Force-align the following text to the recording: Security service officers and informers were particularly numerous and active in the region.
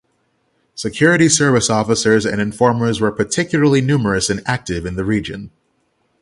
Security 0.73 1.29
service 1.29 1.69
officers 1.69 2.25
and 2.25 2.41
informers 2.41 2.99
were 2.99 3.11
particularly 3.11 3.81
numerous 3.81 4.31
and 4.31 4.41
active 4.47 4.83
in 4.83 4.95
the 4.95 5.05
region. 5.05 5.51